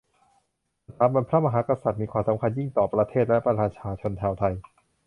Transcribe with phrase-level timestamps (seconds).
[0.87, 4.53] สถาบันพระมหากษัตริย์มีความสำคัญยิ่งต่อประเทศและประชาชนชาวไทย